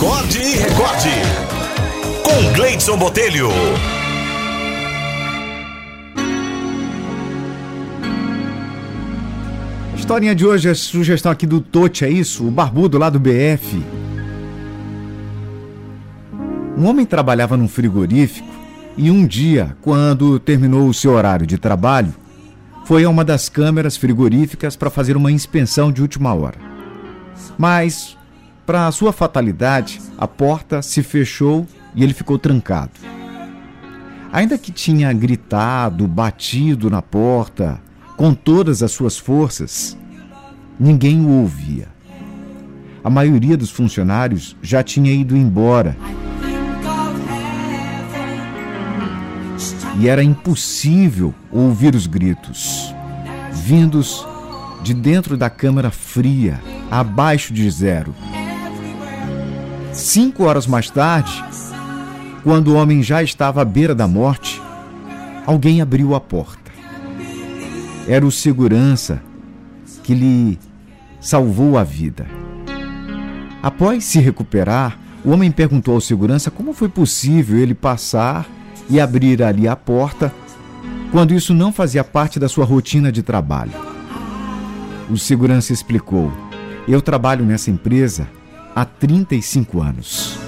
[0.00, 1.10] Acorde e recorde.
[2.24, 3.50] Com Gleidson Botelho.
[9.92, 12.48] A historinha de hoje é sugestão aqui do Tote, é isso?
[12.48, 13.84] O barbudo lá do BF.
[16.78, 18.48] Um homem trabalhava num frigorífico
[18.96, 22.14] e um dia, quando terminou o seu horário de trabalho,
[22.86, 26.56] foi a uma das câmeras frigoríficas para fazer uma inspeção de última hora.
[27.58, 28.16] Mas,
[28.70, 32.92] para sua fatalidade, a porta se fechou e ele ficou trancado.
[34.32, 37.80] Ainda que tinha gritado, batido na porta,
[38.16, 39.98] com todas as suas forças,
[40.78, 41.88] ninguém o ouvia.
[43.02, 45.96] A maioria dos funcionários já tinha ido embora
[49.98, 52.94] e era impossível ouvir os gritos,
[53.52, 54.24] vindos
[54.80, 58.14] de dentro da câmara fria, abaixo de zero.
[59.92, 61.44] Cinco horas mais tarde,
[62.44, 64.62] quando o homem já estava à beira da morte,
[65.44, 66.70] alguém abriu a porta.
[68.06, 69.20] Era o segurança
[70.04, 70.58] que lhe
[71.20, 72.26] salvou a vida.
[73.62, 78.48] Após se recuperar, o homem perguntou ao segurança como foi possível ele passar
[78.88, 80.32] e abrir ali a porta
[81.10, 83.72] quando isso não fazia parte da sua rotina de trabalho.
[85.10, 86.32] O segurança explicou:
[86.88, 88.26] Eu trabalho nessa empresa
[88.74, 90.38] há 35 anos.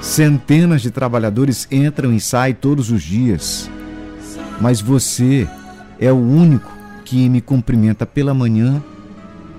[0.00, 3.70] Centenas de trabalhadores entram e saem todos os dias.
[4.60, 5.48] Mas você
[5.98, 6.70] é o único
[7.04, 8.82] que me cumprimenta pela manhã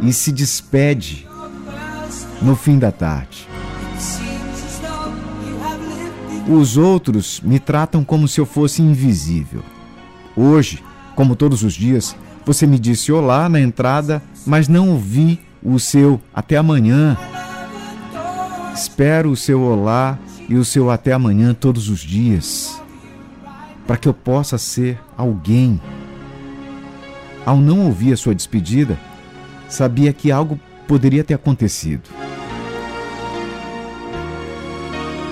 [0.00, 1.26] e se despede
[2.40, 3.48] no fim da tarde.
[6.48, 9.62] Os outros me tratam como se eu fosse invisível.
[10.34, 10.82] Hoje,
[11.14, 16.20] como todos os dias, você me disse olá na entrada, mas não ouvi o seu
[16.32, 17.16] até amanhã.
[18.74, 22.80] Espero o seu olá e o seu até amanhã todos os dias,
[23.86, 25.80] para que eu possa ser alguém.
[27.44, 28.98] Ao não ouvir a sua despedida,
[29.68, 32.08] sabia que algo poderia ter acontecido.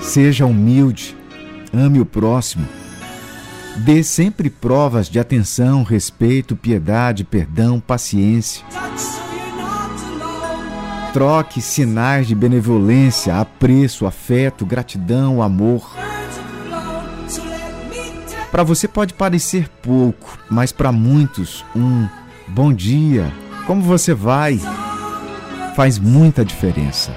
[0.01, 1.15] Seja humilde,
[1.73, 2.65] ame o próximo.
[3.77, 8.65] Dê sempre provas de atenção, respeito, piedade, perdão, paciência.
[11.17, 15.97] Troque sinais de benevolência, apreço, afeto, gratidão, amor.
[18.51, 22.07] Para você pode parecer pouco, mas para muitos, um
[22.47, 23.33] bom dia,
[23.65, 24.61] como você vai,
[25.75, 27.11] faz muita diferença.